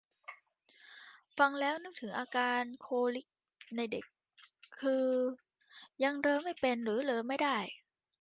[1.37, 3.27] ฟังแล้วนึกถึงอาการโคลิค
[3.75, 4.05] ในเด็ก
[4.79, 5.07] คือ
[6.03, 7.57] ยังเรอไม่เป็นหรือเรอไม่ได้